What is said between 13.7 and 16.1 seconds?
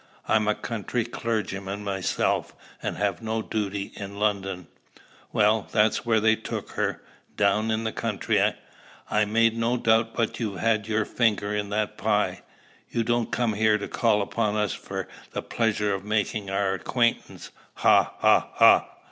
to call upon us for the pleasure o'